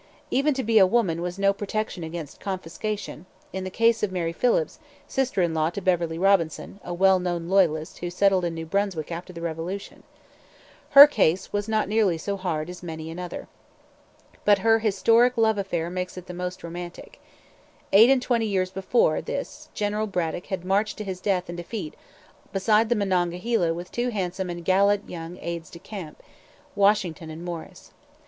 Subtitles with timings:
[0.31, 4.33] Even to be a woman was no protection against confiscation in the case of Mary
[4.33, 8.65] Phillips, sister in law to Beverley Robinson, a well known Loyalist who settled in New
[8.65, 10.01] Brunswick after the Revolution.
[10.97, 13.47] Her case was not nearly so hard as many another.
[14.43, 17.21] But her historic love affair makes it the most romantic.
[17.93, 21.93] Eight and twenty years before this General Braddock had marched to death and defeat
[22.51, 26.23] beside the Monongahela with two handsome and gallant young aides de camp,
[26.73, 27.91] Washington and Morris.